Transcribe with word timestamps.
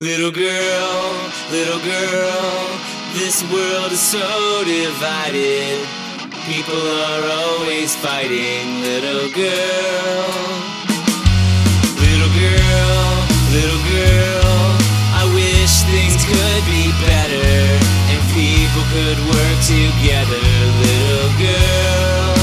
Little 0.00 0.30
girl, 0.30 1.10
little 1.50 1.80
girl, 1.82 2.78
this 3.18 3.42
world 3.50 3.90
is 3.90 3.98
so 3.98 4.62
divided. 4.62 5.74
People 6.46 6.78
are 6.78 7.26
always 7.26 7.96
fighting, 7.96 8.78
little 8.78 9.26
girl. 9.34 10.30
Little 11.98 12.30
girl, 12.30 13.10
little 13.50 13.82
girl, 13.90 14.78
I 15.18 15.26
wish 15.34 15.82
things 15.90 16.22
could 16.30 16.62
be 16.70 16.94
better 17.02 17.58
and 18.14 18.22
people 18.38 18.86
could 18.94 19.18
work 19.18 19.58
together, 19.66 20.38
little 20.78 21.32
girl. 21.42 22.38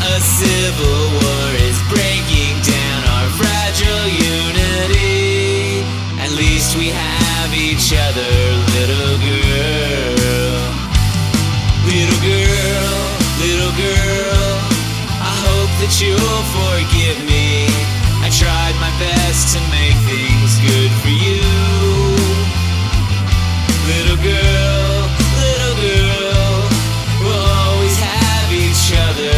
A 0.00 0.18
civil 0.18 1.13
that 15.84 16.00
you'll 16.00 16.44
forgive 16.56 17.20
me. 17.28 17.68
I 18.24 18.32
tried 18.32 18.72
my 18.80 18.88
best 18.96 19.52
to 19.52 19.60
make 19.68 19.92
things 20.08 20.56
good 20.64 20.92
for 21.04 21.12
you. 21.12 21.44
Little 23.84 24.16
girl, 24.16 24.96
little 25.44 25.76
girl, 25.84 26.56
we'll 27.20 27.48
always 27.68 27.96
have 28.00 28.48
each 28.48 28.96
other 28.96 29.36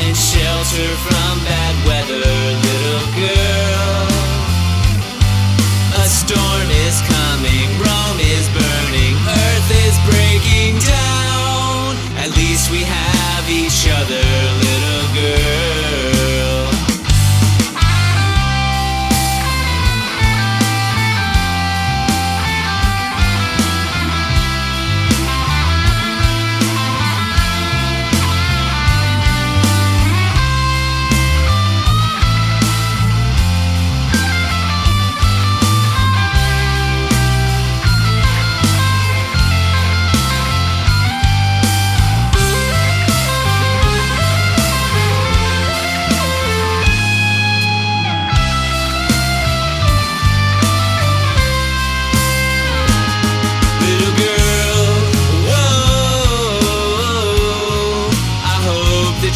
and 0.00 0.16
shelter 0.16 0.88
from 1.04 1.44
bad 1.44 1.55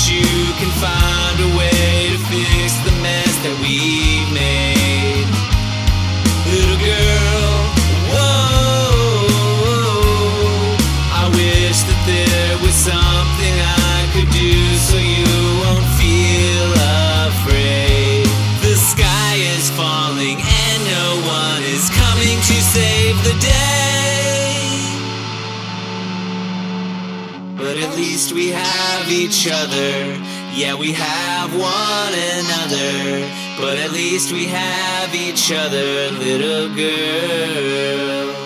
that 0.01 0.09
you 0.09 0.25
can 0.57 0.71
find 0.81 1.37
a 1.41 1.51
way 1.59 2.09
to 2.09 2.19
fix 2.33 2.73
the 2.85 2.93
mess 3.03 3.37
that 3.45 3.53
we've 3.61 4.31
made. 4.33 5.29
Little 6.49 6.81
girl, 6.81 7.53
whoa, 8.09 9.27
I 11.13 11.29
wish 11.37 11.85
that 11.85 12.01
there 12.09 12.57
was 12.65 12.75
something 12.75 13.55
I 13.61 14.09
could 14.15 14.31
do 14.33 14.57
so 14.89 14.97
you 14.97 15.29
won't 15.61 15.89
feel 16.01 16.73
afraid. 17.29 18.25
The 18.65 18.77
sky 18.77 19.37
is 19.37 19.69
falling 19.71 20.41
and 20.41 20.79
no 20.89 21.21
one 21.29 21.63
is 21.63 21.91
coming 21.91 22.41
to 22.41 22.57
save 22.73 23.23
the 23.25 23.37
day. 23.41 23.90
At 27.91 27.97
least 27.97 28.33
we 28.33 28.49
have 28.49 29.11
each 29.11 29.49
other. 29.51 30.15
Yeah, 30.55 30.75
we 30.75 30.93
have 30.93 31.51
one 31.53 32.15
another. 32.39 33.29
But 33.59 33.79
at 33.79 33.91
least 33.93 34.33
we 34.33 34.47
have 34.47 35.15
each 35.15 35.51
other, 35.51 36.11
little 36.19 36.75
girl. 36.75 38.40